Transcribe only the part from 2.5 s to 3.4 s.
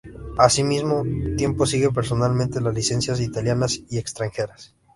las licencias